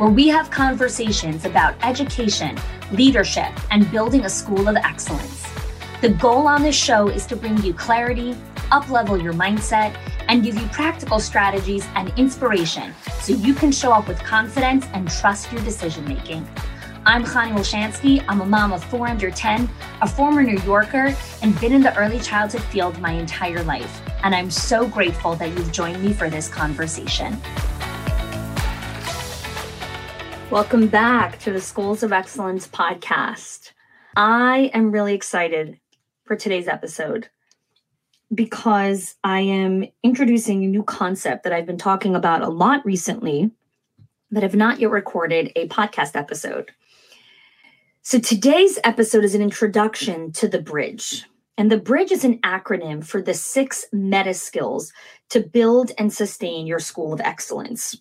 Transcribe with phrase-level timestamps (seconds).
[0.00, 2.58] where we have conversations about education
[2.92, 5.46] leadership, and building a school of excellence.
[6.00, 8.34] The goal on this show is to bring you clarity,
[8.70, 9.94] uplevel your mindset,
[10.28, 15.10] and give you practical strategies and inspiration so you can show up with confidence and
[15.10, 16.48] trust your decision making.
[17.06, 18.24] I'm Khani Wolshansky.
[18.28, 19.68] I'm a mom of four under 10,
[20.02, 24.02] a former New Yorker, and been in the early childhood field my entire life.
[24.22, 27.40] And I'm so grateful that you've joined me for this conversation.
[30.50, 33.70] Welcome back to the Schools of Excellence podcast.
[34.16, 35.78] I am really excited
[36.24, 37.28] for today's episode
[38.34, 43.52] because I am introducing a new concept that I've been talking about a lot recently
[44.32, 46.72] but have not yet recorded a podcast episode.
[48.02, 51.26] So today's episode is an introduction to the bridge.
[51.58, 54.92] And the bridge is an acronym for the six meta skills
[55.28, 57.96] to build and sustain your school of excellence.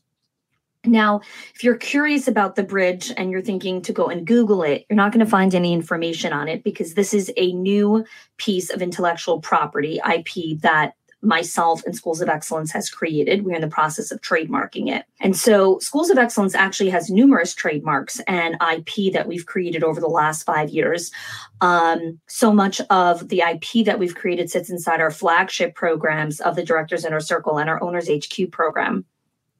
[0.85, 1.21] Now,
[1.53, 4.95] if you're curious about the bridge and you're thinking to go and Google it, you're
[4.95, 8.05] not going to find any information on it because this is a new
[8.37, 13.43] piece of intellectual property, IP, that myself and Schools of Excellence has created.
[13.43, 15.05] We're in the process of trademarking it.
[15.19, 19.99] And so Schools of Excellence actually has numerous trademarks and IP that we've created over
[19.99, 21.11] the last five years.
[21.59, 26.55] Um, so much of the IP that we've created sits inside our flagship programs of
[26.55, 29.05] the Directors Inner Circle and our Owners HQ program.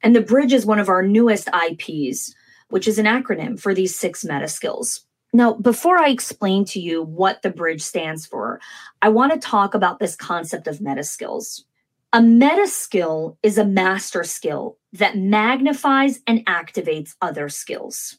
[0.02, 2.34] And the bridge is one of our newest IPs,
[2.70, 5.06] which is an acronym for these six meta skills.
[5.32, 8.60] Now, before I explain to you what the bridge stands for,
[9.02, 11.66] I want to talk about this concept of meta skills.
[12.14, 18.18] A meta skill is a master skill that magnifies and activates other skills.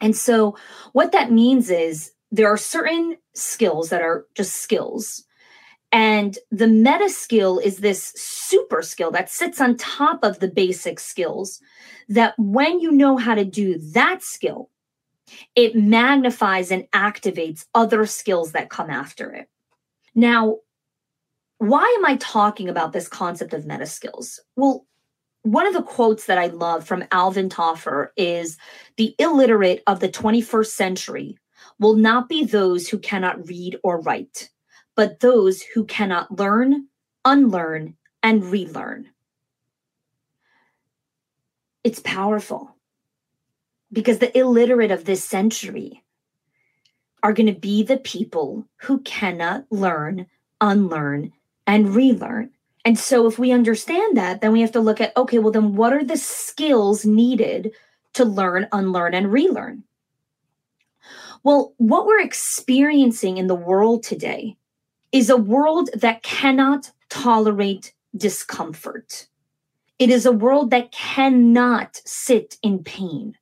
[0.00, 0.56] And so,
[0.92, 5.23] what that means is there are certain skills that are just skills
[5.94, 10.98] and the meta skill is this super skill that sits on top of the basic
[10.98, 11.60] skills
[12.08, 14.70] that when you know how to do that skill,
[15.54, 19.48] it magnifies and activates other skills that come after it.
[20.16, 20.56] Now,
[21.58, 24.40] why am I talking about this concept of meta skills?
[24.56, 24.86] Well,
[25.42, 28.58] one of the quotes that I love from Alvin Toffler is
[28.96, 31.38] the illiterate of the 21st century
[31.78, 34.50] will not be those who cannot read or write
[34.94, 36.88] but those who cannot learn,
[37.24, 39.08] unlearn, and relearn.
[41.82, 42.74] It's powerful
[43.92, 46.02] because the illiterate of this century
[47.22, 50.26] are going to be the people who cannot learn,
[50.60, 51.32] unlearn,
[51.66, 52.50] and relearn.
[52.84, 55.74] And so, if we understand that, then we have to look at okay, well, then
[55.74, 57.72] what are the skills needed
[58.12, 59.84] to learn, unlearn, and relearn?
[61.42, 64.56] Well, what we're experiencing in the world today
[65.14, 69.28] is a world that cannot tolerate discomfort.
[70.00, 73.38] It is a world that cannot sit in pain.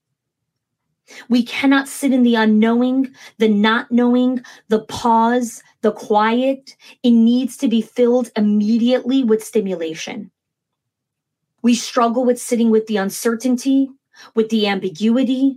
[1.30, 6.76] We cannot sit in the unknowing, the not knowing, the pause, the quiet.
[7.02, 10.30] It needs to be filled immediately with stimulation.
[11.62, 13.88] We struggle with sitting with the uncertainty,
[14.34, 15.56] with the ambiguity.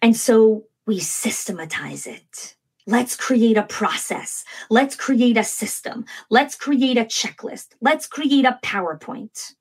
[0.00, 2.54] And so we systematize it.
[2.90, 4.44] Let's create a process.
[4.68, 6.06] Let's create a system.
[6.28, 7.68] Let's create a checklist.
[7.80, 9.54] Let's create a PowerPoint.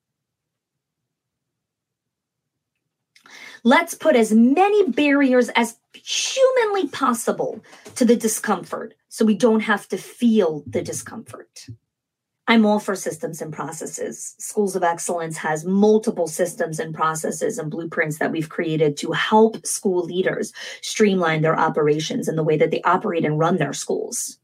[3.63, 9.87] Let's put as many barriers as humanly possible to the discomfort so we don't have
[9.89, 11.67] to feel the discomfort.
[12.49, 14.33] I'm all for systems and processes.
[14.39, 19.63] Schools of Excellence has multiple systems and processes and blueprints that we've created to help
[19.67, 20.51] school leaders
[20.81, 24.39] streamline their operations and the way that they operate and run their schools.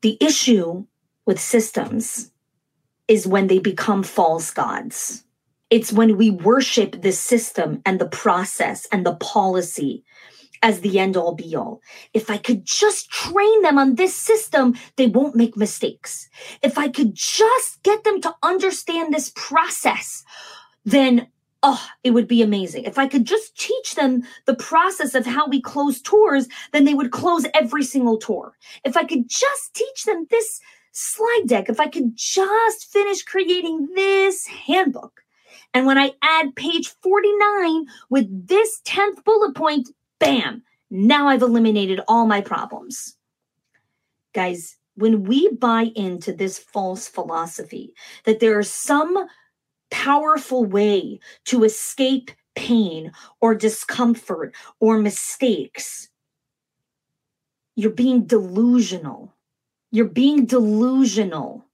[0.00, 0.84] The issue
[1.26, 2.32] with systems
[3.06, 5.24] is when they become false gods.
[5.70, 10.02] It's when we worship the system and the process and the policy
[10.62, 11.80] as the end all be all.
[12.12, 16.28] If I could just train them on this system, they won't make mistakes.
[16.62, 20.24] If I could just get them to understand this process,
[20.84, 21.28] then
[21.62, 22.84] oh, it would be amazing.
[22.84, 26.94] If I could just teach them the process of how we close tours, then they
[26.94, 28.54] would close every single tour.
[28.84, 30.60] If I could just teach them this
[30.92, 35.20] slide deck, if I could just finish creating this handbook,
[35.74, 39.90] and when I add page 49 with this 10th bullet point,
[40.20, 43.16] bam, now I've eliminated all my problems.
[44.32, 47.94] Guys, when we buy into this false philosophy
[48.24, 49.26] that there is some
[49.90, 56.08] powerful way to escape pain or discomfort or mistakes,
[57.74, 59.34] you're being delusional.
[59.90, 61.66] You're being delusional.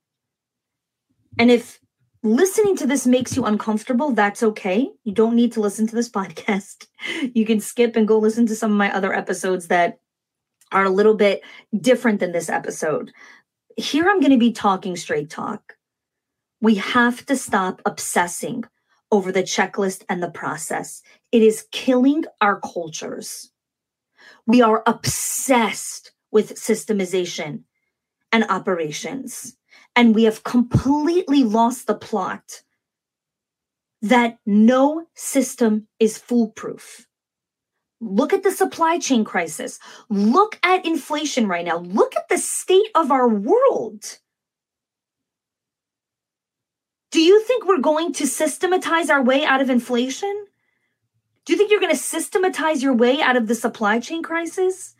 [1.39, 1.81] And if
[2.27, 4.91] listening to this makes you uncomfortable, that's okay.
[5.05, 6.87] You don't need to listen to this podcast.
[7.35, 9.99] You can skip and go listen to some of my other episodes that
[10.73, 11.43] are a little bit
[11.81, 13.13] different than this episode.
[13.77, 15.75] Here I'm going to be talking straight talk.
[16.61, 18.65] We have to stop obsessing
[19.13, 21.03] over the checklist and the process.
[21.31, 23.53] It is killing our cultures.
[24.47, 27.63] We are obsessed with systemization
[28.33, 29.57] and operations
[29.97, 32.63] and we have completely lost the plot
[34.03, 37.07] that no system is foolproof.
[38.01, 39.81] Look at the supply chain crisis.
[40.11, 41.79] Look at inflation right now.
[41.79, 44.19] Look at the state of our world.
[47.11, 50.47] Do you think we're going to systematize our way out of inflation?
[51.47, 54.95] Do you think you're going to systematize your way out of the supply chain crisis?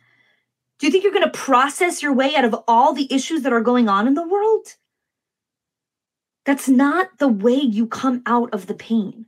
[0.79, 3.53] Do you think you're going to process your way out of all the issues that
[3.53, 4.75] are going on in the world?
[6.47, 9.25] That's not the way you come out of the pain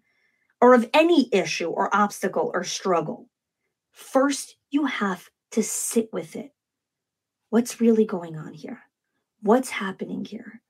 [0.61, 3.27] or of any issue or obstacle or struggle.
[3.91, 6.53] First, you have to sit with it.
[7.49, 8.83] What's really going on here?
[9.41, 10.61] What's happening here?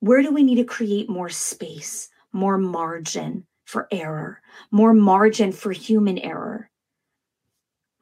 [0.00, 5.72] Where do we need to create more space, more margin for error, more margin for
[5.72, 6.68] human error,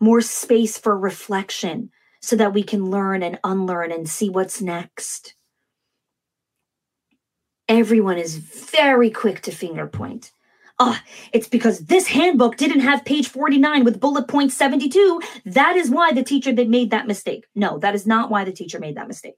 [0.00, 1.90] more space for reflection
[2.20, 5.36] so that we can learn and unlearn and see what's next?
[7.68, 10.32] Everyone is very quick to finger point.
[10.78, 15.20] Ah, oh, it's because this handbook didn't have page 49 with bullet point 72.
[15.46, 17.46] That is why the teacher made that mistake.
[17.54, 19.36] No, that is not why the teacher made that mistake.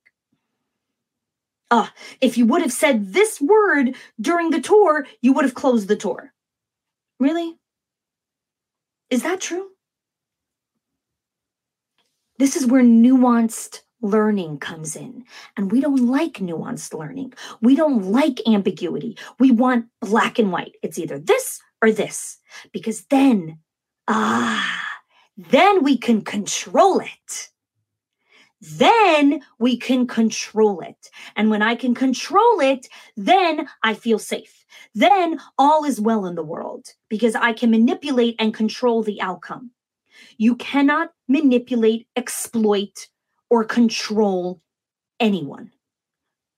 [1.70, 5.54] Ah, oh, if you would have said this word during the tour, you would have
[5.54, 6.32] closed the tour.
[7.20, 7.56] Really?
[9.10, 9.68] Is that true?
[12.38, 15.24] This is where nuanced learning comes in.
[15.56, 17.34] And we don't like nuanced learning.
[17.60, 19.18] We don't like ambiguity.
[19.38, 20.76] We want black and white.
[20.82, 22.38] It's either this or this,
[22.72, 23.58] because then,
[24.08, 24.82] ah,
[25.36, 27.50] then we can control it.
[28.60, 31.10] Then we can control it.
[31.36, 34.64] And when I can control it, then I feel safe.
[34.94, 39.72] Then all is well in the world because I can manipulate and control the outcome.
[40.38, 43.08] You cannot manipulate, exploit,
[43.50, 44.60] or control
[45.20, 45.72] anyone,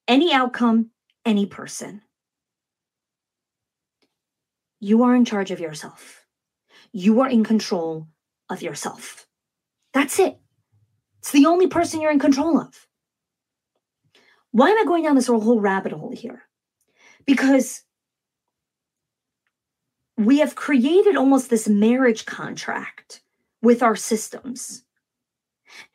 [0.07, 0.91] any outcome,
[1.25, 2.03] any person.
[4.81, 6.25] You are in charge of yourself.
[6.93, 8.09] You are in control
[8.49, 9.27] of yourself.
[9.93, 10.39] That's it.
[11.19, 12.87] It's the only person you're in control of.
[14.53, 16.43] Why am I going down this whole rabbit hole here?
[17.27, 17.83] Because
[20.17, 23.21] we have created almost this marriage contract
[23.63, 24.85] with our systems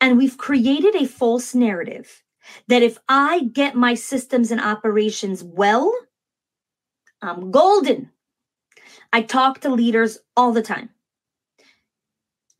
[0.00, 2.22] and we've created a false narrative
[2.68, 5.92] that if I get my systems and operations well,
[7.22, 8.10] I'm golden.
[9.12, 10.90] I talk to leaders all the time.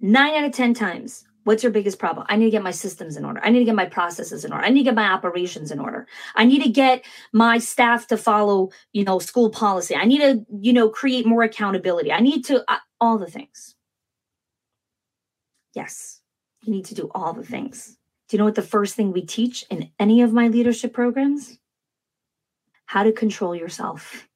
[0.00, 2.26] Nine out of 10 times, what's your biggest problem?
[2.28, 3.40] I need to get my systems in order.
[3.42, 4.64] I need to get my processes in order.
[4.64, 6.06] I need to get my operations in order.
[6.34, 9.94] I need to get my staff to follow, you know, school policy.
[9.94, 12.12] I need to, you know, create more accountability.
[12.12, 13.74] I need to, uh, all the things.
[15.74, 16.20] Yes.
[16.64, 17.98] You need to do all the things.
[18.28, 21.58] Do you know what the first thing we teach in any of my leadership programs?
[22.86, 24.28] How to control yourself,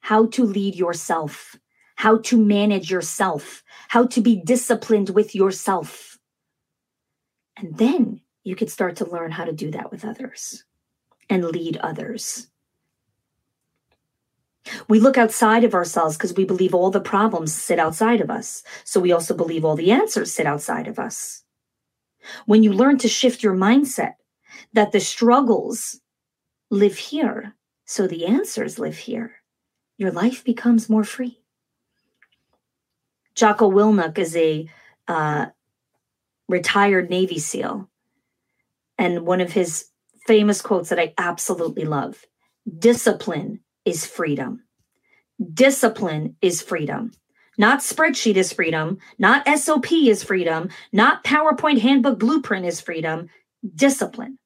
[0.00, 1.56] how to lead yourself,
[1.96, 6.18] how to manage yourself, how to be disciplined with yourself.
[7.56, 10.64] And then you could start to learn how to do that with others
[11.28, 12.49] and lead others.
[14.88, 18.62] We look outside of ourselves because we believe all the problems sit outside of us.
[18.84, 21.42] So we also believe all the answers sit outside of us.
[22.46, 24.14] When you learn to shift your mindset
[24.72, 26.00] that the struggles
[26.70, 27.54] live here,
[27.86, 29.32] so the answers live here,
[29.96, 31.40] your life becomes more free.
[33.34, 34.68] Jocko Willink is a
[35.08, 35.46] uh,
[36.48, 37.88] retired Navy SEAL.
[38.98, 39.86] And one of his
[40.26, 42.24] famous quotes that I absolutely love
[42.78, 44.62] discipline is freedom.
[45.52, 47.12] Discipline is freedom.
[47.58, 48.98] Not spreadsheet is freedom.
[49.18, 50.70] Not SOP is freedom.
[50.92, 53.28] Not PowerPoint handbook blueprint is freedom.
[53.74, 54.38] Discipline.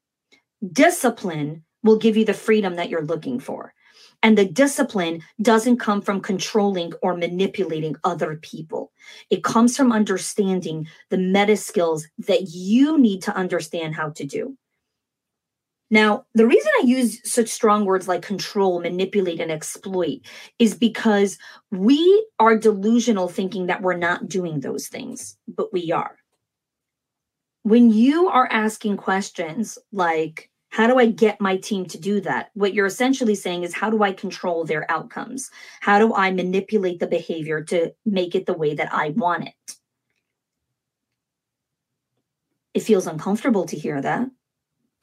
[0.72, 3.74] Discipline will give you the freedom that you're looking for.
[4.22, 8.90] And the discipline doesn't come from controlling or manipulating other people.
[9.28, 14.56] It comes from understanding the meta skills that you need to understand how to do.
[15.94, 20.22] Now, the reason I use such strong words like control, manipulate, and exploit
[20.58, 21.38] is because
[21.70, 26.16] we are delusional thinking that we're not doing those things, but we are.
[27.62, 32.50] When you are asking questions like, how do I get my team to do that?
[32.54, 35.48] What you're essentially saying is, how do I control their outcomes?
[35.80, 39.76] How do I manipulate the behavior to make it the way that I want it?
[42.74, 44.28] It feels uncomfortable to hear that,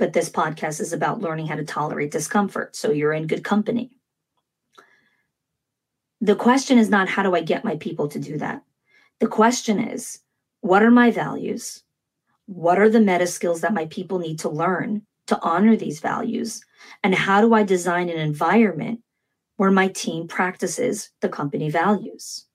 [0.01, 2.75] but this podcast is about learning how to tolerate discomfort.
[2.75, 3.91] So you're in good company.
[6.21, 8.63] The question is not, how do I get my people to do that?
[9.19, 10.21] The question is,
[10.61, 11.83] what are my values?
[12.47, 16.65] What are the meta skills that my people need to learn to honor these values?
[17.03, 19.01] And how do I design an environment
[19.57, 22.47] where my team practices the company values?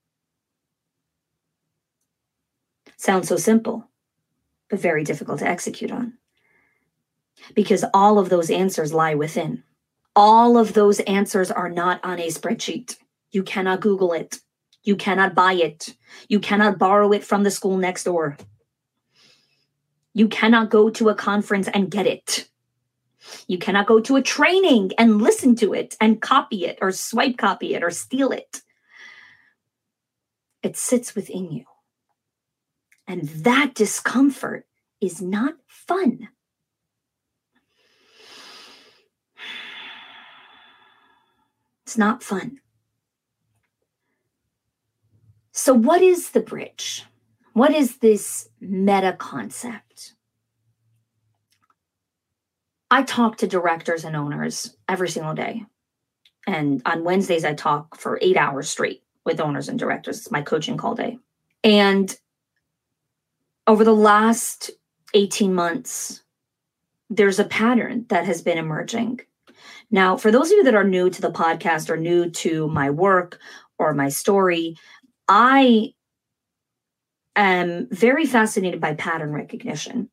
[2.96, 3.88] Sounds so simple,
[4.68, 6.14] but very difficult to execute on.
[7.54, 9.62] Because all of those answers lie within.
[10.14, 12.96] All of those answers are not on a spreadsheet.
[13.30, 14.38] You cannot Google it.
[14.82, 15.94] You cannot buy it.
[16.28, 18.36] You cannot borrow it from the school next door.
[20.14, 22.48] You cannot go to a conference and get it.
[23.46, 27.36] You cannot go to a training and listen to it and copy it or swipe
[27.36, 28.62] copy it or steal it.
[30.62, 31.64] It sits within you.
[33.06, 34.66] And that discomfort
[35.00, 36.28] is not fun.
[41.86, 42.58] It's not fun.
[45.52, 47.04] So, what is the bridge?
[47.52, 50.14] What is this meta concept?
[52.90, 55.64] I talk to directors and owners every single day.
[56.46, 60.18] And on Wednesdays, I talk for eight hours straight with owners and directors.
[60.18, 61.18] It's my coaching call day.
[61.64, 62.16] And
[63.66, 64.70] over the last
[65.14, 66.22] 18 months,
[67.10, 69.20] there's a pattern that has been emerging.
[69.90, 72.90] Now, for those of you that are new to the podcast or new to my
[72.90, 73.38] work
[73.78, 74.76] or my story,
[75.28, 75.92] I
[77.34, 80.10] am very fascinated by pattern recognition.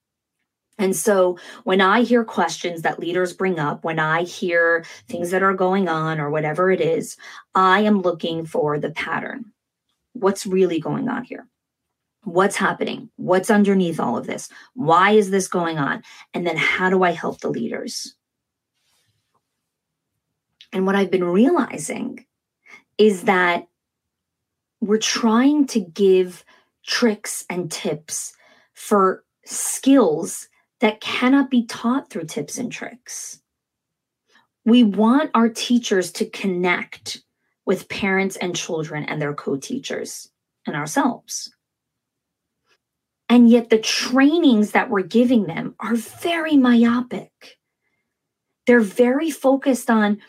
[0.79, 5.43] And so when I hear questions that leaders bring up, when I hear things that
[5.43, 7.15] are going on or whatever it is,
[7.53, 9.45] I am looking for the pattern.
[10.13, 11.47] What's really going on here?
[12.23, 13.09] What's happening?
[13.17, 14.49] What's underneath all of this?
[14.73, 16.03] Why is this going on?
[16.33, 18.15] And then how do I help the leaders?
[20.73, 22.25] And what I've been realizing
[22.97, 23.67] is that
[24.81, 26.43] we're trying to give
[26.85, 28.33] tricks and tips
[28.73, 30.49] for skills
[30.81, 33.39] that cannot be taught through tips and tricks.
[34.65, 37.21] We want our teachers to connect
[37.65, 40.29] with parents and children and their co teachers
[40.65, 41.53] and ourselves.
[43.29, 47.57] And yet, the trainings that we're giving them are very myopic.
[48.67, 50.19] They're very focused on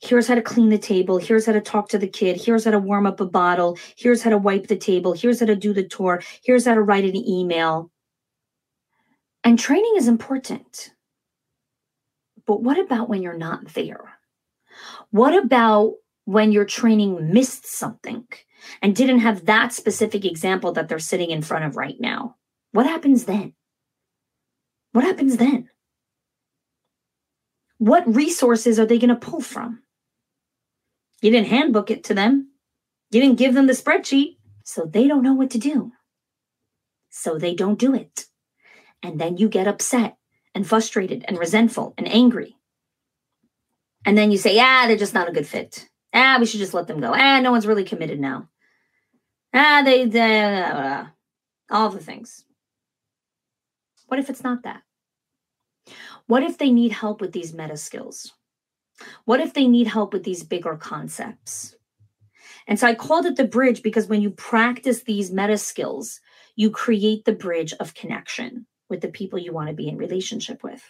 [0.00, 2.70] here's how to clean the table, here's how to talk to the kid, here's how
[2.70, 5.72] to warm up a bottle, here's how to wipe the table, here's how to do
[5.72, 7.90] the tour, here's how to write an email.
[9.44, 10.90] And training is important.
[12.46, 14.18] But what about when you're not there?
[15.10, 18.26] What about when your training missed something
[18.82, 22.36] and didn't have that specific example that they're sitting in front of right now?
[22.72, 23.54] What happens then?
[24.92, 25.68] What happens then?
[27.78, 29.82] What resources are they going to pull from?
[31.22, 32.50] You didn't handbook it to them.
[33.10, 34.36] You didn't give them the spreadsheet.
[34.64, 35.92] So they don't know what to do.
[37.10, 38.26] So they don't do it.
[39.02, 40.16] And then you get upset
[40.54, 42.56] and frustrated and resentful and angry.
[44.04, 45.88] And then you say, ah, they're just not a good fit.
[46.14, 47.12] Ah, we should just let them go.
[47.14, 48.48] Ah, no one's really committed now.
[49.54, 51.06] Ah, they, they uh,
[51.70, 52.44] all the things.
[54.06, 54.82] What if it's not that?
[56.26, 58.32] What if they need help with these meta skills?
[59.24, 61.76] What if they need help with these bigger concepts?
[62.66, 66.20] And so I called it the bridge because when you practice these meta skills,
[66.56, 70.62] you create the bridge of connection with the people you want to be in relationship
[70.62, 70.82] with.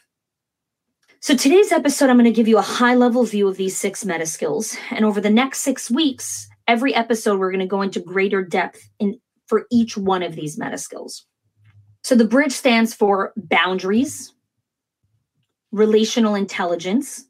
[1.21, 4.05] So today's episode, I'm going to give you a high level view of these six
[4.05, 4.77] meta skills.
[4.91, 8.89] And over the next six weeks, every episode, we're going to go into greater depth
[8.99, 11.27] in for each one of these meta skills.
[12.05, 14.33] So the bridge stands for boundaries,
[15.73, 17.25] relational intelligence,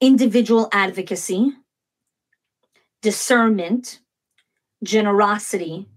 [0.00, 1.52] individual advocacy,
[3.02, 4.00] discernment,
[4.82, 5.88] generosity,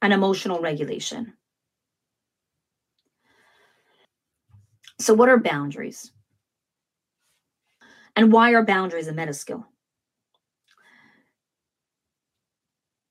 [0.00, 1.34] and emotional regulation.
[4.98, 6.12] So, what are boundaries?
[8.14, 9.66] And why are boundaries a meta skill?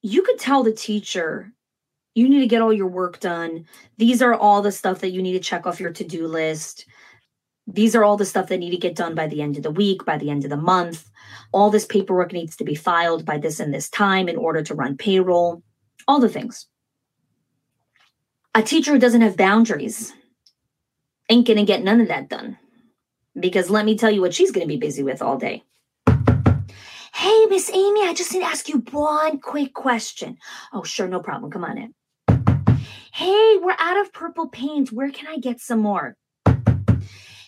[0.01, 1.51] You could tell the teacher,
[2.15, 3.65] you need to get all your work done.
[3.97, 6.85] These are all the stuff that you need to check off your to do list.
[7.73, 9.71] These are all the stuff that need to get done by the end of the
[9.71, 11.09] week, by the end of the month.
[11.53, 14.75] All this paperwork needs to be filed by this and this time in order to
[14.75, 15.63] run payroll,
[16.07, 16.67] all the things.
[18.53, 20.13] A teacher who doesn't have boundaries
[21.29, 22.57] ain't going to get none of that done.
[23.39, 25.63] Because let me tell you what she's going to be busy with all day.
[27.13, 30.37] Hey, Miss Amy, I just need to ask you one quick question.
[30.73, 31.51] Oh, sure, no problem.
[31.51, 31.93] Come on in.
[33.13, 34.91] Hey, we're out of purple paint.
[34.91, 36.17] Where can I get some more?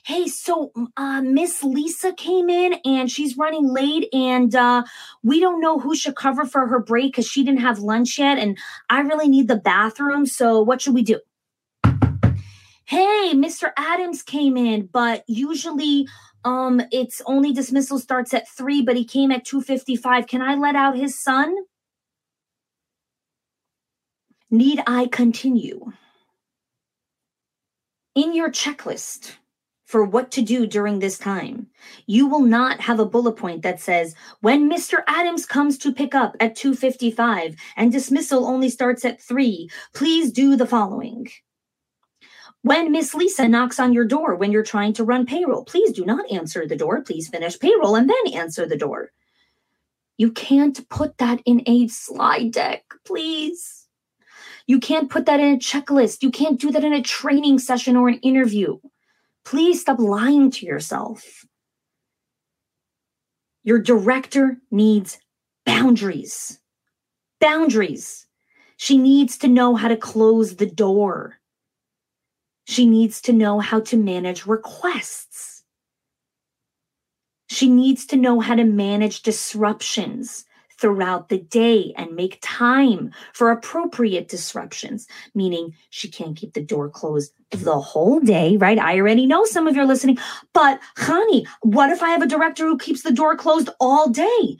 [0.04, 4.84] Hey, so uh, Miss Lisa came in and she's running late, and uh,
[5.24, 8.38] we don't know who should cover for her break because she didn't have lunch yet,
[8.38, 8.58] and
[8.90, 10.26] I really need the bathroom.
[10.26, 11.20] So what should we do?
[12.86, 13.72] Hey, Mr.
[13.78, 16.08] Adams came in, but usually
[16.46, 20.76] um it's only dismissal starts at 3 but he came at 2:55 can i let
[20.76, 21.56] out his son
[24.52, 25.94] need i continue
[28.14, 29.38] in your checklist
[29.94, 31.68] for what to do during this time.
[32.08, 35.04] You will not have a bullet point that says when Mr.
[35.06, 40.56] Adams comes to pick up at 2:55 and dismissal only starts at 3, please do
[40.56, 41.28] the following.
[42.64, 46.06] When Miss Lisa knocks on your door when you're trying to run payroll, please do
[46.06, 47.04] not answer the door.
[47.04, 49.12] Please finish payroll and then answer the door.
[50.18, 53.88] You can't put that in a slide deck, please.
[54.66, 56.24] You can't put that in a checklist.
[56.24, 58.80] You can't do that in a training session or an interview.
[59.46, 61.46] Please stop lying to yourself.
[63.64, 65.20] Your director needs
[65.66, 66.60] boundaries.
[67.40, 68.28] Boundaries.
[68.78, 71.40] She needs to know how to close the door.
[72.66, 75.64] She needs to know how to manage requests.
[77.50, 80.46] She needs to know how to manage disruptions
[80.84, 86.90] throughout the day and make time for appropriate disruptions, meaning she can't keep the door
[86.90, 88.78] closed the whole day, right?
[88.78, 90.18] I already know some of you are listening,
[90.54, 94.58] but honey, what if I have a director who keeps the door closed all day?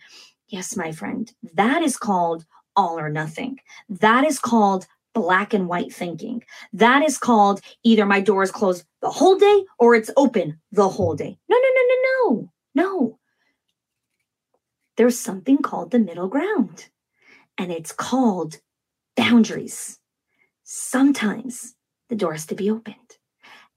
[0.48, 2.46] Yes, my friend, that is called
[2.78, 3.60] all or nothing.
[3.90, 6.42] That is called black and white thinking.
[6.72, 10.88] That is called either my door is closed the whole day or it's open the
[10.88, 11.38] whole day.
[11.50, 13.20] No, no, no, no, no, no
[14.98, 16.90] there's something called the middle ground,
[17.58, 18.60] and it's called
[19.16, 20.00] boundaries.
[20.64, 21.76] Sometimes
[22.10, 23.18] the door is to be opened,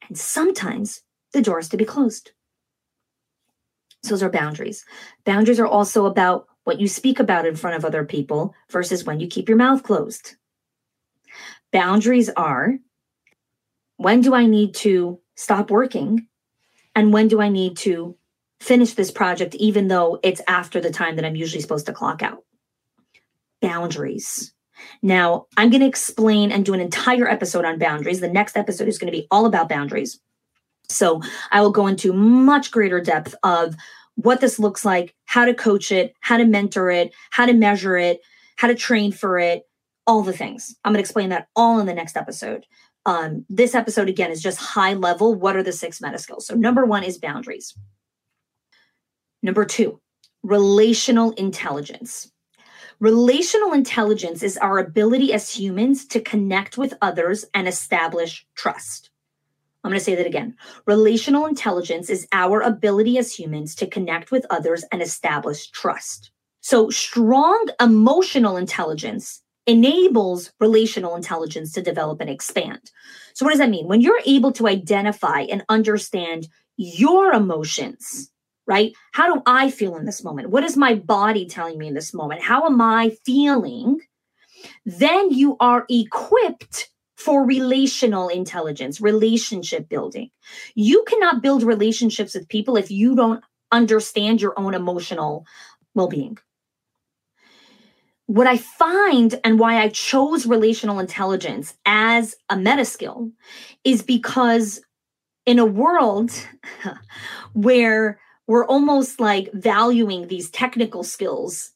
[0.07, 1.02] and sometimes
[1.33, 2.33] the door is to be closed.
[4.02, 4.85] So those are boundaries.
[5.24, 9.20] Boundaries are also about what you speak about in front of other people versus when
[9.20, 10.37] you keep your mouth closed.
[11.72, 12.79] Boundaries are
[13.96, 16.26] when do I need to stop working
[16.94, 18.16] and when do I need to
[18.61, 22.23] finish this project even though it's after the time that I'm usually supposed to clock
[22.23, 22.45] out.
[23.61, 24.53] Boundaries.
[25.03, 28.21] Now, I'm going to explain and do an entire episode on boundaries.
[28.21, 30.21] The next episode is going to be all about boundaries.
[30.88, 33.75] So, I will go into much greater depth of
[34.16, 37.97] what this looks like, how to coach it, how to mentor it, how to measure
[37.97, 38.21] it,
[38.57, 39.62] how to train for it,
[40.07, 40.75] all the things.
[40.85, 42.66] I'm going to explain that all in the next episode.
[43.05, 45.35] Um, this episode, again, is just high level.
[45.35, 46.47] What are the six meta skills?
[46.47, 47.75] So, number one is boundaries.
[49.46, 50.00] Number two,
[50.42, 52.32] relational intelligence.
[52.98, 59.09] Relational intelligence is our ability as humans to connect with others and establish trust.
[59.85, 60.56] I'm going to say that again.
[60.85, 66.32] Relational intelligence is our ability as humans to connect with others and establish trust.
[66.61, 72.90] So, strong emotional intelligence enables relational intelligence to develop and expand.
[73.35, 73.87] So, what does that mean?
[73.87, 78.32] When you're able to identify and understand your emotions,
[78.66, 78.92] right?
[79.12, 80.50] How do I feel in this moment?
[80.50, 82.42] What is my body telling me in this moment?
[82.42, 84.00] How am I feeling?
[84.85, 90.31] Then you are equipped for relational intelligence, relationship building.
[90.74, 95.46] You cannot build relationships with people if you don't understand your own emotional
[95.94, 96.38] well being.
[98.26, 103.31] What I find and why I chose relational intelligence as a meta skill
[103.85, 104.81] is because
[105.46, 106.33] in a world
[107.55, 111.72] where we're almost like valuing these technical skills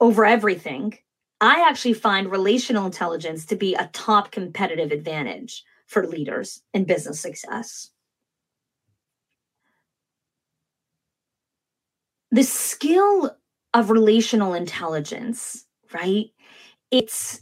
[0.00, 0.98] over everything,
[1.40, 7.20] I actually find relational intelligence to be a top competitive advantage for leaders in business
[7.20, 7.90] success.
[12.30, 13.36] The skill
[13.74, 16.26] of relational intelligence, right?
[16.90, 17.40] It's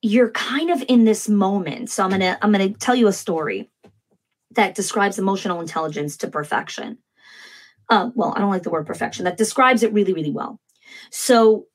[0.00, 1.90] you're kind of in this moment.
[1.90, 3.70] So I'm going to I'm going to tell you a story
[4.52, 6.98] that describes emotional intelligence to perfection.
[7.92, 9.26] Uh, well, I don't like the word perfection.
[9.26, 10.58] That describes it really, really well.
[11.10, 11.66] So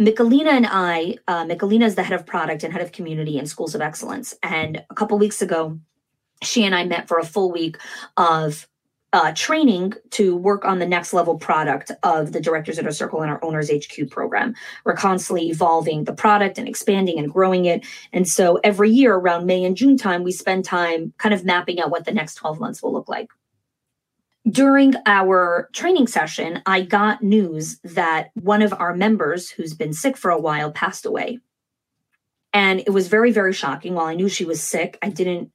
[0.00, 3.48] Michelina and I, uh, Michelina is the head of product and head of community and
[3.48, 4.34] schools of excellence.
[4.44, 5.80] And a couple weeks ago,
[6.44, 7.78] she and I met for a full week
[8.16, 8.68] of
[9.12, 13.30] uh, training to work on the next level product of the Directors Inner Circle and
[13.32, 14.54] our Owners HQ program.
[14.84, 17.84] We're constantly evolving the product and expanding and growing it.
[18.12, 21.80] And so every year around May and June time, we spend time kind of mapping
[21.80, 23.28] out what the next 12 months will look like
[24.48, 30.16] during our training session, I got news that one of our members, who's been sick
[30.16, 31.40] for a while, passed away.
[32.52, 33.94] And it was very, very shocking.
[33.94, 35.50] While I knew she was sick, I didn't,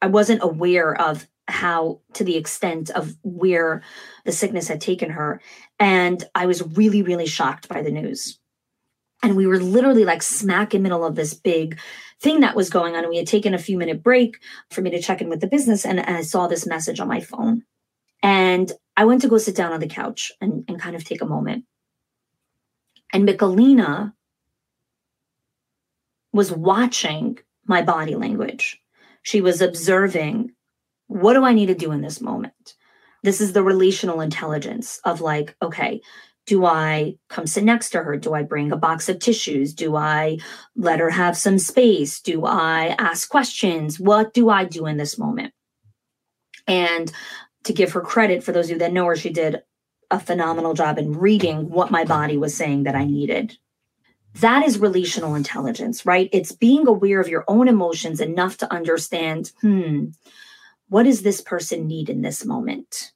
[0.00, 3.82] I wasn't aware of how, to the extent of where
[4.24, 5.42] the sickness had taken her.
[5.78, 8.38] And I was really, really shocked by the news.
[9.22, 11.78] And we were literally like smack in middle of this big
[12.20, 13.04] thing that was going on.
[13.04, 15.46] And we had taken a few minute break for me to check in with the
[15.46, 15.84] business.
[15.84, 17.62] And, and I saw this message on my phone.
[18.24, 21.20] And I went to go sit down on the couch and, and kind of take
[21.20, 21.66] a moment.
[23.12, 24.14] And Michelina
[26.32, 28.80] was watching my body language.
[29.22, 30.52] She was observing
[31.06, 32.74] what do I need to do in this moment?
[33.22, 36.00] This is the relational intelligence of like, okay,
[36.46, 38.16] do I come sit next to her?
[38.16, 39.74] Do I bring a box of tissues?
[39.74, 40.38] Do I
[40.76, 42.20] let her have some space?
[42.20, 44.00] Do I ask questions?
[44.00, 45.52] What do I do in this moment?
[46.66, 47.12] And
[47.64, 49.62] to give her credit for those of you that know her, she did
[50.10, 53.58] a phenomenal job in reading what my body was saying that I needed.
[54.40, 56.28] That is relational intelligence, right?
[56.32, 60.06] It's being aware of your own emotions enough to understand, hmm,
[60.88, 63.12] what does this person need in this moment?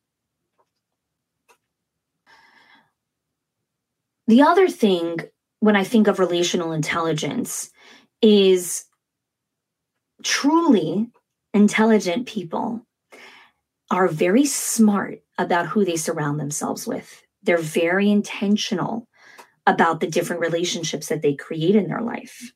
[4.27, 5.21] The other thing
[5.61, 7.71] when I think of relational intelligence
[8.23, 8.85] is
[10.23, 11.09] truly
[11.55, 12.87] intelligent people
[13.91, 17.23] are very smart about who they surround themselves with.
[17.43, 19.09] They're very intentional
[19.67, 22.53] about the different relationships that they create in their life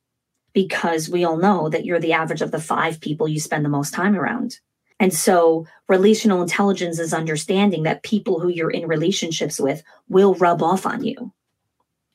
[0.53, 3.71] because we all know that you're the average of the five people you spend the
[3.71, 4.59] most time around.
[5.01, 10.63] And so, relational intelligence is understanding that people who you're in relationships with will rub
[10.63, 11.33] off on you.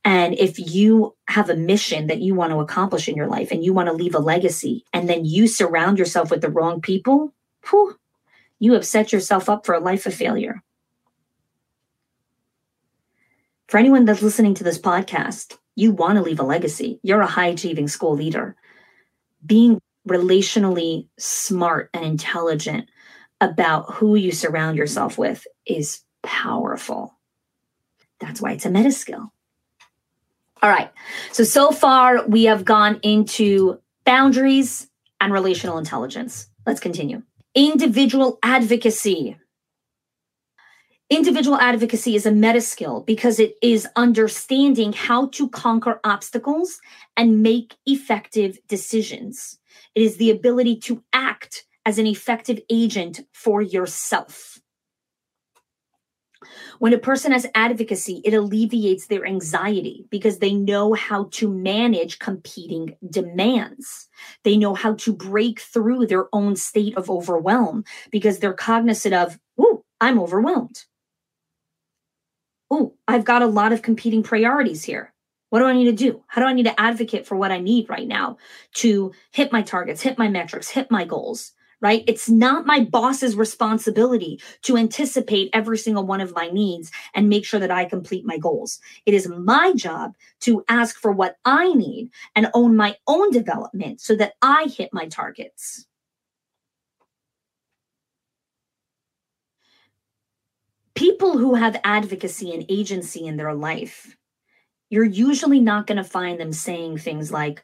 [0.06, 3.62] And if you have a mission that you want to accomplish in your life and
[3.62, 7.34] you want to leave a legacy, and then you surround yourself with the wrong people,
[7.69, 7.97] whew,
[8.60, 10.63] you have set yourself up for a life of failure.
[13.67, 17.00] For anyone that's listening to this podcast, you want to leave a legacy.
[17.04, 18.56] You're a high achieving school leader.
[19.46, 22.89] Being relationally smart and intelligent
[23.41, 27.17] about who you surround yourself with is powerful.
[28.20, 29.32] That's why it's a meta skill.
[30.63, 30.91] All right.
[31.32, 34.88] So, so far we have gone into boundaries
[35.20, 36.48] and relational intelligence.
[36.65, 37.22] Let's continue
[37.58, 39.36] individual advocacy.
[41.10, 46.80] Individual advocacy is a meta skill because it is understanding how to conquer obstacles
[47.15, 49.58] and make effective decisions.
[49.96, 54.60] It is the ability to act as an effective agent for yourself.
[56.80, 62.20] When a person has advocacy, it alleviates their anxiety because they know how to manage
[62.20, 64.08] competing demands.
[64.43, 69.39] They know how to break through their own state of overwhelm because they're cognizant of,
[69.60, 70.86] ooh, I'm overwhelmed.
[72.74, 75.13] Ooh, I've got a lot of competing priorities here.
[75.50, 76.24] What do I need to do?
[76.28, 78.38] How do I need to advocate for what I need right now
[78.76, 81.54] to hit my targets, hit my metrics, hit my goals?
[81.81, 82.03] Right?
[82.07, 87.45] It's not my boss's responsibility to anticipate every single one of my needs and make
[87.45, 88.79] sure that I complete my goals.
[89.05, 94.01] It is my job to ask for what I need and own my own development
[94.01, 95.85] so that I hit my targets.
[100.95, 104.17] People who have advocacy and agency in their life,
[104.89, 107.63] you're usually not going to find them saying things like,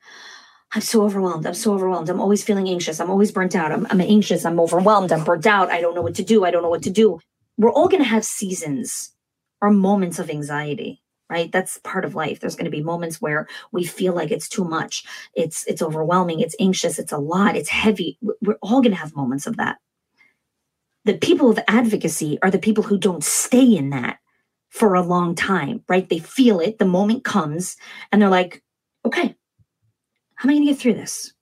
[0.74, 1.46] I'm so overwhelmed.
[1.46, 2.10] I'm so overwhelmed.
[2.10, 3.00] I'm always feeling anxious.
[3.00, 3.72] I'm always burnt out.
[3.72, 4.46] I'm, I'm anxious.
[4.46, 5.12] I'm overwhelmed.
[5.12, 5.72] I'm burnt out.
[5.72, 6.46] I don't know what to do.
[6.46, 7.20] I don't know what to do.
[7.58, 9.14] We're all going to have seasons
[9.62, 13.48] or moments of anxiety right that's part of life there's going to be moments where
[13.72, 17.70] we feel like it's too much it's it's overwhelming it's anxious it's a lot it's
[17.70, 19.78] heavy we're all going to have moments of that
[21.06, 24.20] the people of advocacy are the people who don't stay in that
[24.70, 27.78] for a long time right they feel it the moment comes
[28.12, 28.62] and they're like
[29.06, 29.36] okay
[30.44, 31.34] how am i going to get through this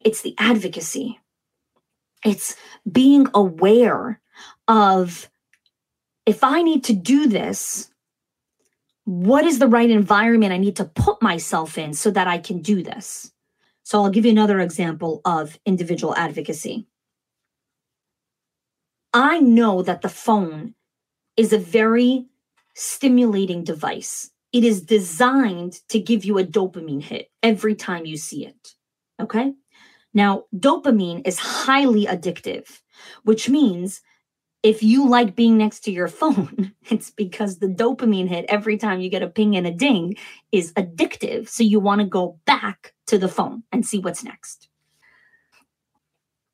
[0.00, 1.18] it's the advocacy
[2.24, 2.56] it's
[2.90, 4.20] being aware
[4.68, 5.30] of
[6.26, 7.90] if i need to do this
[9.04, 12.60] what is the right environment I need to put myself in so that I can
[12.60, 13.32] do this?
[13.82, 16.86] So I'll give you another example of individual advocacy.
[19.12, 20.74] I know that the phone
[21.36, 22.26] is a very
[22.74, 24.30] stimulating device.
[24.54, 28.74] It is designed to give you a dopamine hit every time you see it.
[29.20, 29.52] Okay.
[30.14, 32.80] Now, dopamine is highly addictive,
[33.24, 34.00] which means
[34.62, 39.00] if you like being next to your phone, it's because the dopamine hit every time
[39.00, 40.14] you get a ping and a ding
[40.52, 41.48] is addictive.
[41.48, 44.68] So you want to go back to the phone and see what's next.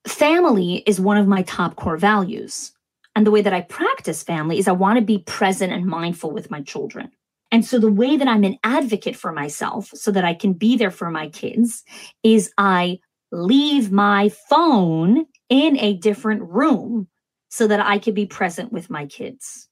[0.07, 2.73] Family is one of my top core values.
[3.15, 6.31] And the way that I practice family is I want to be present and mindful
[6.31, 7.11] with my children.
[7.53, 10.77] And so the way that I'm an advocate for myself so that I can be
[10.77, 11.83] there for my kids
[12.23, 13.01] is I
[13.33, 17.09] leave my phone in a different room
[17.49, 19.69] so that I could be present with my kids.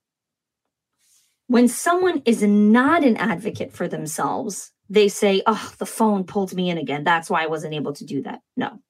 [1.46, 6.70] When someone is not an advocate for themselves, they say, Oh, the phone pulled me
[6.70, 7.04] in again.
[7.04, 8.40] That's why I wasn't able to do that.
[8.56, 8.80] No,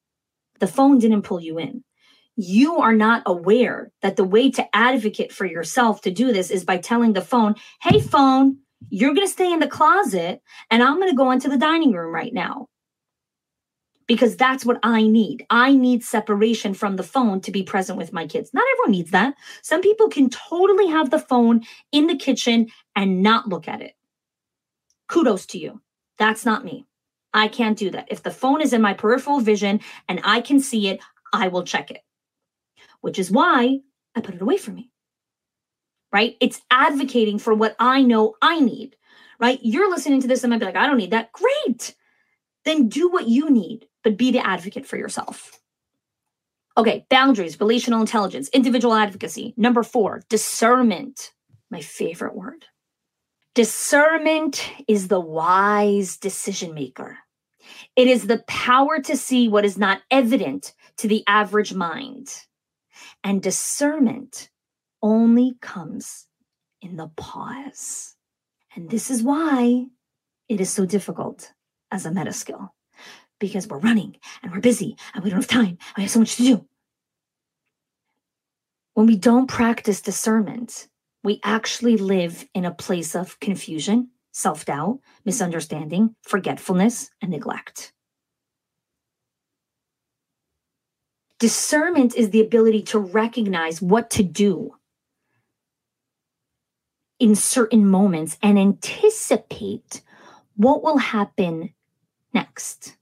[0.59, 1.83] the phone didn't pull you in.
[2.35, 6.63] You are not aware that the way to advocate for yourself to do this is
[6.63, 8.57] by telling the phone, Hey, phone,
[8.89, 11.91] you're going to stay in the closet and I'm going to go into the dining
[11.91, 12.67] room right now
[14.07, 15.45] because that's what I need.
[15.51, 18.49] I need separation from the phone to be present with my kids.
[18.53, 19.35] Not everyone needs that.
[19.61, 21.61] Some people can totally have the phone
[21.91, 23.93] in the kitchen and not look at it.
[25.07, 25.81] Kudos to you.
[26.17, 26.87] That's not me.
[27.33, 28.07] I can't do that.
[28.09, 30.99] If the phone is in my peripheral vision and I can see it,
[31.31, 32.01] I will check it,
[33.01, 33.79] which is why
[34.15, 34.88] I put it away from me.
[36.11, 36.35] Right?
[36.39, 38.95] It's advocating for what I know I need.
[39.39, 39.59] Right?
[39.61, 41.31] You're listening to this and might be like, I don't need that.
[41.31, 41.95] Great.
[42.65, 45.59] Then do what you need but be the advocate for yourself.
[46.77, 49.53] Okay, boundaries, relational intelligence, individual advocacy.
[49.57, 51.31] Number four, discernment.
[51.69, 52.65] My favorite word.
[53.53, 57.17] Discernment is the wise decision maker.
[57.95, 62.33] It is the power to see what is not evident to the average mind.
[63.23, 64.49] And discernment
[65.01, 66.27] only comes
[66.81, 68.15] in the pause.
[68.75, 69.85] And this is why
[70.47, 71.53] it is so difficult
[71.91, 72.73] as a meta skill
[73.39, 75.77] because we're running and we're busy and we don't have time.
[75.97, 76.65] We have so much to do.
[78.93, 80.87] When we don't practice discernment,
[81.23, 87.93] we actually live in a place of confusion, self doubt, misunderstanding, forgetfulness, and neglect.
[91.39, 94.73] Discernment is the ability to recognize what to do
[97.19, 100.01] in certain moments and anticipate
[100.55, 101.73] what will happen
[102.33, 102.97] next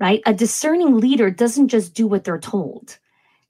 [0.00, 0.22] right?
[0.26, 2.98] A discerning leader doesn't just do what they're told,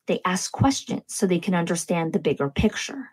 [0.06, 3.10] they ask questions so they can understand the bigger picture.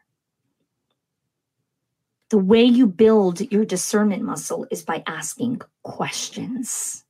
[2.30, 7.06] The way you build your discernment muscle is by asking questions.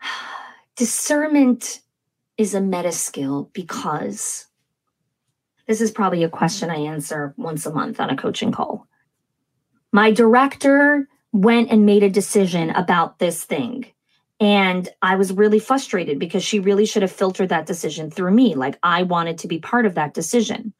[0.76, 1.82] Discernment
[2.38, 4.46] is a meta skill because
[5.66, 8.86] this is probably a question I answer once a month on a coaching call.
[9.92, 13.86] My director went and made a decision about this thing.
[14.40, 18.54] And I was really frustrated because she really should have filtered that decision through me.
[18.54, 20.72] Like I wanted to be part of that decision.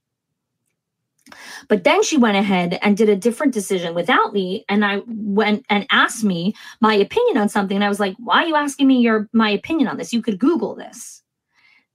[1.68, 4.64] But then she went ahead and did a different decision without me.
[4.68, 7.76] And I went and asked me my opinion on something.
[7.76, 10.12] And I was like, why are you asking me your my opinion on this?
[10.12, 11.22] You could Google this.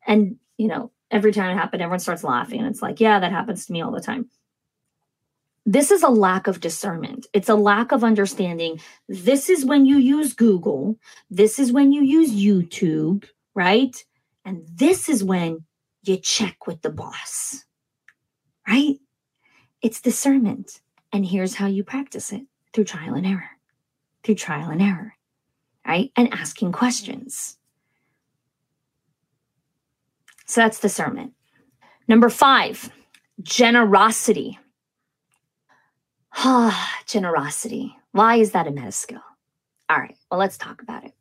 [0.08, 2.64] And, you know, every time it happened, everyone starts laughing.
[2.66, 4.30] It's like, yeah, that happens to me all the time
[5.68, 7.28] this is a lack of discernment.
[7.34, 8.80] It's a lack of understanding.
[9.10, 10.98] This is when you use Google.
[11.30, 13.94] This is when you use YouTube, right?
[14.46, 15.66] And this is when
[16.04, 17.66] you check with the boss,
[18.66, 18.96] right?
[19.82, 20.80] It's discernment.
[21.12, 23.50] And here's how you practice it through trial and error,
[24.24, 25.16] through trial and error,
[25.86, 26.14] right?
[26.16, 27.57] And asking questions.
[30.48, 31.34] So that's discernment.
[32.08, 32.90] Number five,
[33.44, 34.58] generosity.
[36.34, 37.96] Ah, generosity.
[38.12, 39.22] Why is that a meta skill?
[39.90, 41.14] All right, well, let's talk about it.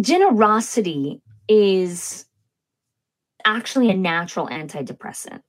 [0.00, 2.24] Generosity is
[3.44, 5.42] actually a natural antidepressant.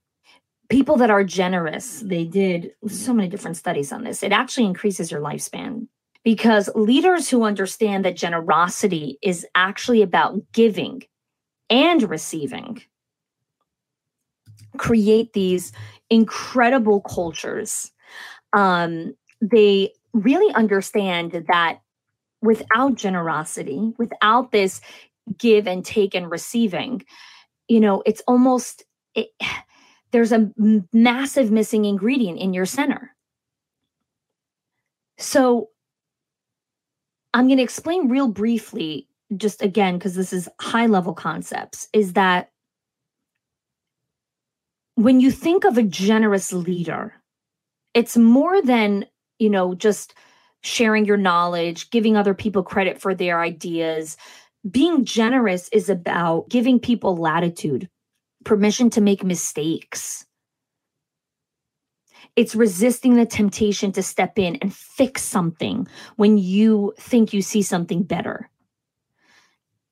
[0.69, 4.23] People that are generous, they did so many different studies on this.
[4.23, 5.87] It actually increases your lifespan
[6.23, 11.03] because leaders who understand that generosity is actually about giving
[11.71, 12.83] and receiving
[14.77, 15.71] create these
[16.09, 17.91] incredible cultures.
[18.53, 21.79] Um, they really understand that
[22.41, 24.81] without generosity, without this
[25.37, 27.03] give and take and receiving,
[27.67, 28.83] you know, it's almost,
[29.15, 29.29] it,
[30.11, 30.51] there's a
[30.91, 33.15] massive missing ingredient in your center.
[35.17, 35.69] So
[37.33, 39.07] I'm going to explain real briefly,
[39.37, 42.51] just again, because this is high level concepts, is that
[44.95, 47.13] when you think of a generous leader,
[47.93, 49.05] it's more than,
[49.39, 50.13] you know, just
[50.63, 54.17] sharing your knowledge, giving other people credit for their ideas.
[54.69, 57.89] Being generous is about giving people latitude,
[58.45, 60.25] permission to make mistakes.
[62.35, 67.61] It's resisting the temptation to step in and fix something when you think you see
[67.61, 68.49] something better.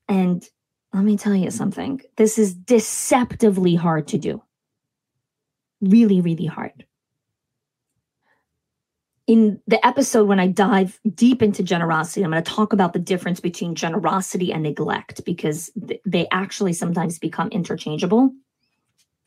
[0.09, 0.43] And
[0.91, 4.43] let me tell you something this is deceptively hard to do.
[5.79, 6.85] Really, really hard
[9.29, 12.99] in the episode when I dive deep into generosity, I'm going to talk about the
[12.99, 18.31] difference between generosity and neglect because th- they actually sometimes become interchangeable.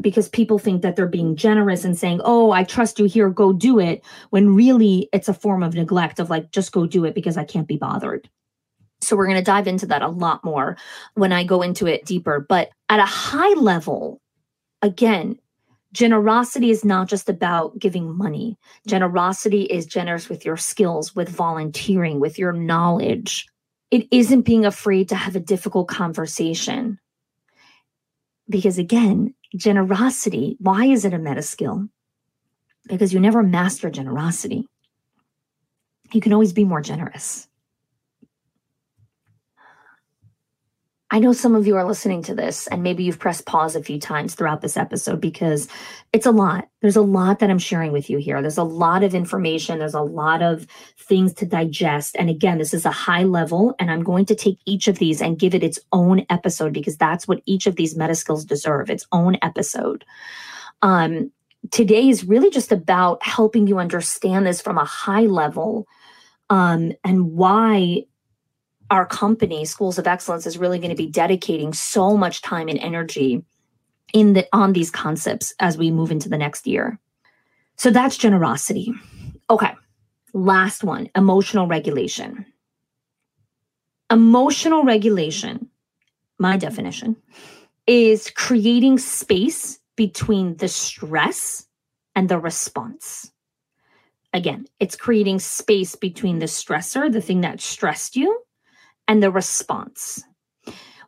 [0.00, 3.52] Because people think that they're being generous and saying, Oh, I trust you here, go
[3.52, 7.14] do it, when really it's a form of neglect of like, just go do it
[7.14, 8.28] because I can't be bothered.
[9.02, 10.76] So we're going to dive into that a lot more
[11.14, 12.40] when I go into it deeper.
[12.40, 14.20] But at a high level,
[14.80, 15.38] again,
[15.92, 18.56] generosity is not just about giving money.
[18.86, 23.46] Generosity is generous with your skills, with volunteering, with your knowledge.
[23.90, 26.98] It isn't being afraid to have a difficult conversation.
[28.48, 31.88] Because again, generosity, why is it a meta skill?
[32.88, 34.66] Because you never master generosity.
[36.12, 37.48] You can always be more generous.
[41.12, 43.82] I know some of you are listening to this and maybe you've pressed pause a
[43.82, 45.68] few times throughout this episode because
[46.14, 46.70] it's a lot.
[46.80, 48.40] There's a lot that I'm sharing with you here.
[48.40, 50.66] There's a lot of information, there's a lot of
[50.98, 52.16] things to digest.
[52.18, 55.20] And again, this is a high level, and I'm going to take each of these
[55.20, 58.88] and give it its own episode because that's what each of these meta skills deserve
[58.88, 60.06] its own episode.
[60.80, 61.30] Um,
[61.70, 65.86] today is really just about helping you understand this from a high level
[66.48, 68.04] um, and why
[68.92, 72.78] our company, Schools of Excellence, is really going to be dedicating so much time and
[72.78, 73.42] energy
[74.12, 77.00] in the on these concepts as we move into the next year.
[77.76, 78.92] So that's generosity.
[79.48, 79.72] Okay.
[80.34, 82.44] Last one, emotional regulation.
[84.10, 85.70] Emotional regulation,
[86.38, 87.16] my definition,
[87.86, 91.66] is creating space between the stress
[92.14, 93.32] and the response.
[94.34, 98.38] Again, it's creating space between the stressor, the thing that stressed you,
[99.08, 100.22] and the response.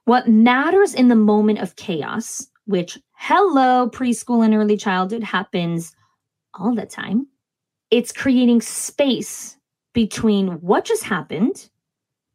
[0.04, 5.94] What matters in the moment of chaos, which, hello, preschool and early childhood happens
[6.54, 7.26] all the time,
[7.90, 9.57] it's creating space
[9.92, 11.68] between what just happened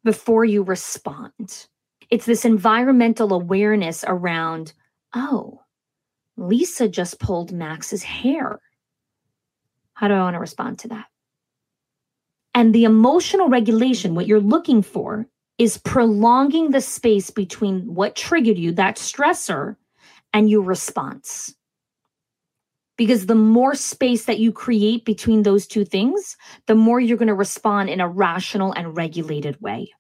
[0.04, 1.68] before you respond.
[2.10, 4.74] It's this environmental awareness around,
[5.14, 5.62] oh,
[6.38, 8.60] Lisa just pulled Max's hair.
[9.94, 11.06] How do I want to respond to that?
[12.56, 15.28] And the emotional regulation, what you're looking for
[15.60, 19.76] is prolonging the space between what triggered you, that stressor,
[20.34, 21.54] and your response.
[22.98, 27.28] Because the more space that you create between those two things, the more you're going
[27.28, 29.92] to respond in a rational and regulated way.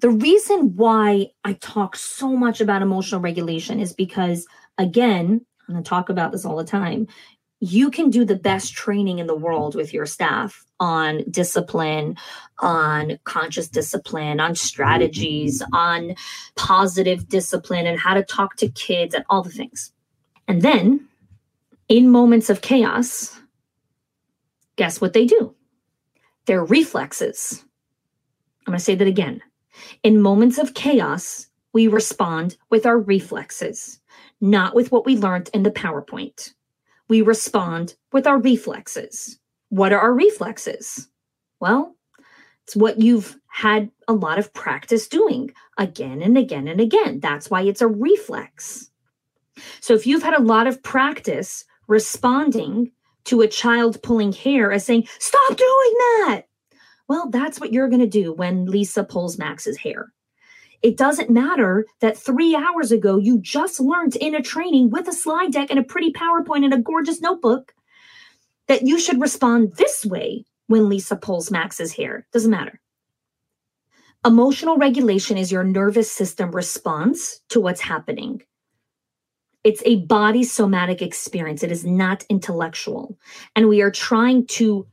[0.00, 5.82] The reason why I talk so much about emotional regulation is because, again, I'm going
[5.82, 7.08] to talk about this all the time
[7.60, 12.16] you can do the best training in the world with your staff on discipline,
[12.60, 16.14] on conscious discipline, on strategies, on
[16.54, 19.92] positive discipline, and how to talk to kids and all the things.
[20.46, 21.08] And then
[21.88, 23.40] in moments of chaos,
[24.76, 25.54] guess what they do?
[26.46, 27.64] Their reflexes.
[28.66, 29.42] I'm going to say that again.
[30.04, 34.00] In moments of chaos, we respond with our reflexes,
[34.40, 36.52] not with what we learned in the PowerPoint
[37.08, 39.38] we respond with our reflexes.
[39.70, 41.08] What are our reflexes?
[41.60, 41.96] Well,
[42.66, 47.20] it's what you've had a lot of practice doing again and again and again.
[47.20, 48.90] That's why it's a reflex.
[49.80, 52.92] So if you've had a lot of practice responding
[53.24, 56.42] to a child pulling hair as saying, Stop doing that.
[57.08, 60.12] Well, that's what you're going to do when Lisa pulls Max's hair.
[60.82, 65.12] It doesn't matter that three hours ago you just learned in a training with a
[65.12, 67.74] slide deck and a pretty PowerPoint and a gorgeous notebook
[68.68, 72.26] that you should respond this way when Lisa pulls Max's hair.
[72.32, 72.80] Doesn't matter.
[74.24, 78.42] Emotional regulation is your nervous system response to what's happening.
[79.64, 81.62] It's a body somatic experience.
[81.62, 83.18] It is not intellectual.
[83.56, 84.86] And we are trying to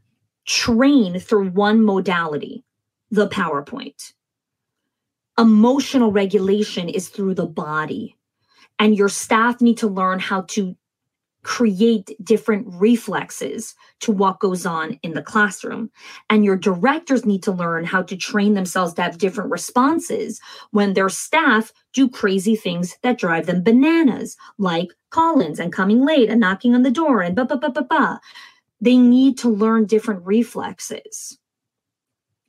[0.46, 2.64] train through one modality,
[3.12, 4.14] the PowerPoint.
[5.38, 8.16] Emotional regulation is through the body.
[8.80, 10.76] And your staff need to learn how to
[11.44, 15.92] create different reflexes to what goes on in the classroom.
[16.30, 20.94] And your directors need to learn how to train themselves to have different responses when
[20.94, 26.40] their staff do crazy things that drive them bananas, like call-ins and coming late and
[26.40, 28.20] knocking on the door and ba ba ba ba ba.
[28.82, 31.38] They need to learn different reflexes.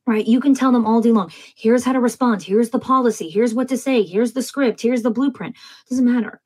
[0.07, 0.27] Right?
[0.27, 3.55] You can tell them all day long, here's how to respond, here's the policy, here's
[3.55, 5.57] what to say, here's the script, here's the blueprint.
[5.89, 6.41] Doesn't matter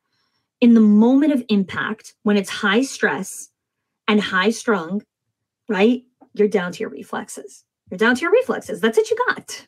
[0.60, 3.48] in the moment of impact, when it's high stress
[4.06, 5.02] and high strung,
[5.68, 6.02] right?
[6.34, 7.64] You're down to your reflexes.
[7.90, 8.80] You're down to your reflexes.
[8.80, 9.66] That's what you got.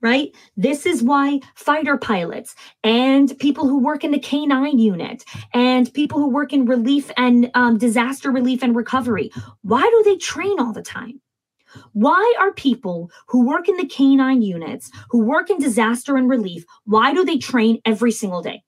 [0.00, 0.34] Right?
[0.56, 6.18] This is why fighter pilots and people who work in the K9 unit and people
[6.18, 9.30] who work in relief and um, disaster relief and recovery,
[9.62, 11.20] why do they train all the time?
[11.92, 16.64] Why are people who work in the K9 units, who work in disaster and relief,
[16.84, 18.62] why do they train every single day?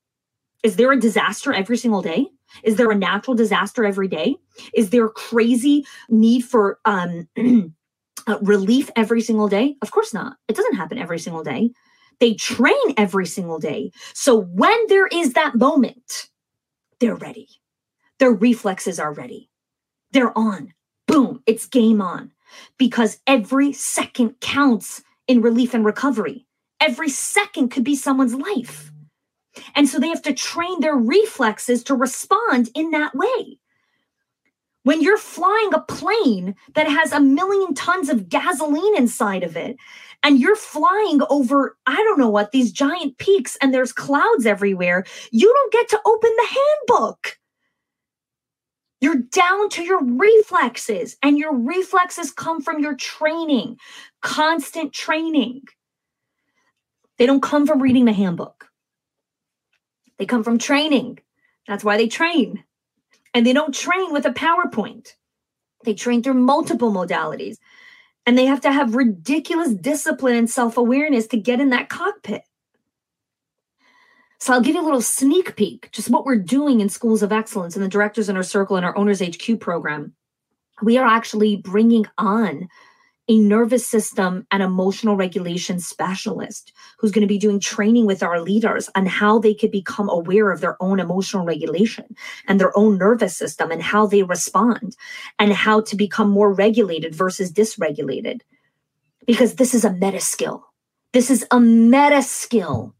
[0.63, 2.27] Is there a disaster every single day?
[2.65, 4.37] Is there a natural disaster every day?
[4.75, 7.29] Is there crazy need for um,
[8.27, 9.77] uh, relief every single day?
[9.83, 10.37] Of course not.
[10.49, 11.71] It doesn't happen every single day.
[12.19, 13.91] They train every single day.
[14.15, 16.29] So when there is that moment,
[16.99, 17.49] they're ready.
[18.19, 19.51] Their reflexes are ready.
[20.13, 20.73] They're on.
[21.07, 22.33] Boom, it's game on.
[22.79, 26.47] Because every second counts in relief and recovery.
[26.81, 28.93] Every second could be someone's life.
[29.75, 33.59] And so they have to train their reflexes to respond in that way.
[34.83, 39.77] When you're flying a plane that has a million tons of gasoline inside of it,
[40.23, 45.05] and you're flying over, I don't know what, these giant peaks, and there's clouds everywhere,
[45.33, 47.39] you don't get to open the handbook.
[49.01, 53.77] You're down to your reflexes, and your reflexes come from your training,
[54.23, 55.63] constant training.
[57.19, 58.69] They don't come from reading the handbook.
[60.19, 61.19] They come from training.
[61.69, 62.65] That's why they train.
[63.35, 65.13] And they don't train with a PowerPoint.
[65.85, 67.57] They train through multiple modalities.
[68.25, 72.43] And they have to have ridiculous discipline and self awareness to get in that cockpit.
[74.39, 77.33] So I'll give you a little sneak peek, just what we're doing in Schools of
[77.33, 80.15] Excellence in the Directors Inner Circle and our Owners HQ program.
[80.83, 82.69] We are actually bringing on
[83.29, 88.41] a nervous system and emotional regulation specialist who's going to be doing training with our
[88.41, 92.05] leaders on how they could become aware of their own emotional regulation
[92.47, 94.97] and their own nervous system and how they respond
[95.39, 98.43] and how to become more regulated versus dysregulated.
[99.27, 100.65] Because this is a meta skill.
[101.13, 102.95] This is a meta skill.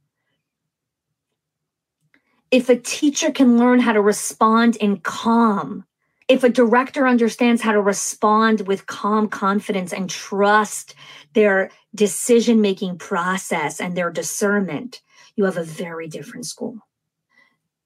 [2.51, 5.85] If a teacher can learn how to respond in calm,
[6.29, 10.95] if a director understands how to respond with calm confidence and trust
[11.35, 15.03] their decision making process and their discernment,
[15.37, 16.79] you have a very different school.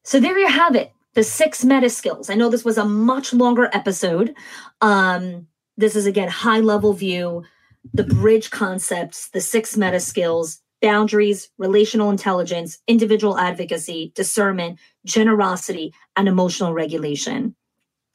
[0.04, 2.30] So there you have it the six meta skills.
[2.30, 4.34] I know this was a much longer episode.
[4.80, 7.44] Um, this is again high level view,
[7.92, 16.28] the bridge concepts, the six meta skills, boundaries, relational intelligence, individual advocacy, discernment, generosity, and
[16.28, 17.54] emotional regulation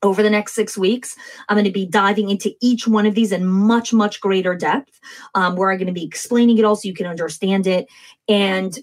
[0.04, 1.16] over the next six weeks.
[1.50, 5.00] I'm going to be diving into each one of these in much, much greater depth,
[5.34, 7.88] um, where I'm going to be explaining it all so you can understand it.
[8.28, 8.78] And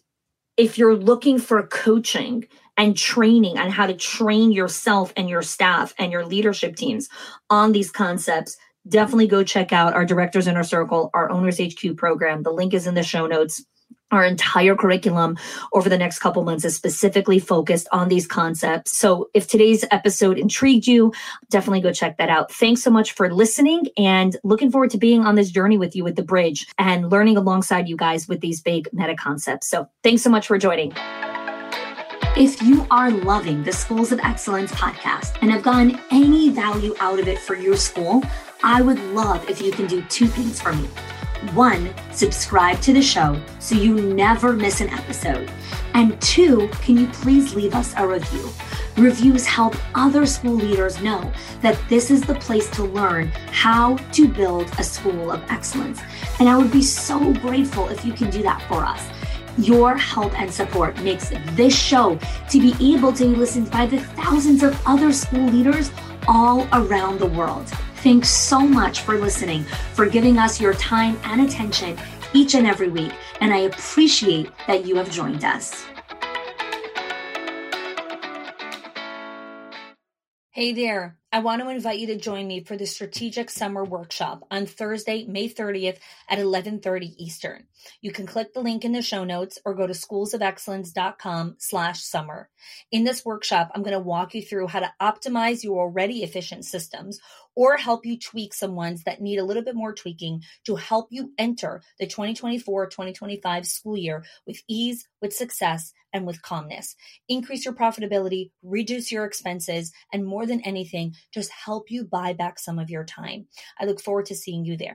[0.56, 5.94] if you're looking for coaching and training on how to train yourself and your staff
[5.98, 7.08] and your leadership teams
[7.50, 8.56] on these concepts,
[8.88, 12.42] definitely go check out our Directors Inner Circle, our Owners HQ program.
[12.42, 13.64] The link is in the show notes
[14.12, 15.36] our entire curriculum
[15.72, 18.96] over the next couple months is specifically focused on these concepts.
[18.96, 21.12] So if today's episode intrigued you,
[21.50, 22.52] definitely go check that out.
[22.52, 26.04] Thanks so much for listening and looking forward to being on this journey with you
[26.04, 29.66] with the bridge and learning alongside you guys with these big meta concepts.
[29.66, 30.92] So thanks so much for joining.
[32.34, 37.18] If you are loving the Schools of Excellence podcast and have gotten any value out
[37.18, 38.22] of it for your school,
[38.62, 40.88] I would love if you can do two things for me.
[41.54, 45.50] One, subscribe to the show so you never miss an episode.
[45.92, 48.48] And two, can you please leave us a review?
[48.96, 54.28] Reviews help other school leaders know that this is the place to learn how to
[54.28, 56.00] build a school of excellence.
[56.38, 59.06] And I would be so grateful if you can do that for us.
[59.58, 62.18] Your help and support makes this show
[62.50, 65.90] to be able to be listened by the thousands of other school leaders
[66.26, 67.70] all around the world.
[68.02, 69.62] Thanks so much for listening,
[69.94, 71.96] for giving us your time and attention
[72.34, 73.12] each and every week.
[73.40, 75.84] And I appreciate that you have joined us.
[80.50, 81.16] Hey there.
[81.34, 85.24] I want to invite you to join me for the Strategic Summer Workshop on Thursday,
[85.24, 85.96] May 30th
[86.28, 87.64] at 11:30 Eastern.
[88.02, 92.50] You can click the link in the show notes or go to schoolsofexcellence.com slash summer.
[92.90, 96.66] In this workshop, I'm going to walk you through how to optimize your already efficient
[96.66, 97.18] systems
[97.54, 101.08] or help you tweak some ones that need a little bit more tweaking to help
[101.10, 106.94] you enter the 2024-2025 school year with ease, with success, and with calmness.
[107.28, 112.58] Increase your profitability, reduce your expenses, and more than anything, just help you buy back
[112.58, 113.46] some of your time.
[113.80, 114.90] I look forward to seeing you there.